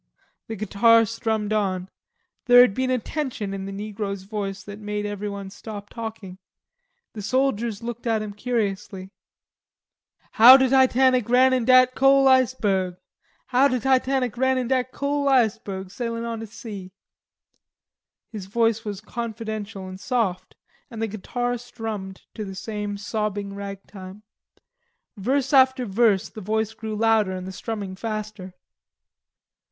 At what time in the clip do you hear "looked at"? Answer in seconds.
7.83-8.23